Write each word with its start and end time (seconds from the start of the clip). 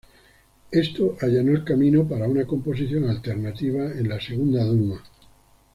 Esto 0.71 1.15
allanó 1.21 1.51
el 1.51 1.63
camino 1.63 2.07
para 2.07 2.27
una 2.27 2.47
composición 2.47 3.07
alternativa 3.07 3.83
en 3.91 4.09
la 4.09 4.19
Segunda 4.19 4.65
Duma. 4.65 5.03